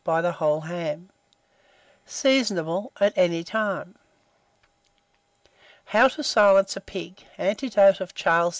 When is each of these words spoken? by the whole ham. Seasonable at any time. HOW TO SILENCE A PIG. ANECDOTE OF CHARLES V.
by 0.03 0.19
the 0.19 0.31
whole 0.31 0.61
ham. 0.61 1.09
Seasonable 2.07 2.91
at 2.99 3.13
any 3.15 3.43
time. 3.43 3.93
HOW 5.85 6.07
TO 6.07 6.23
SILENCE 6.23 6.75
A 6.75 6.81
PIG. 6.81 7.23
ANECDOTE 7.37 8.01
OF 8.01 8.15
CHARLES 8.15 8.49
V. 8.49 8.49